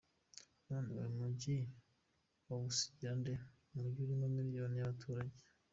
[0.67, 1.57] None uyu mujyi
[2.47, 3.33] wawusigira nde,
[3.75, 5.35] umujyi urimo miliyoni y’abaturage?”.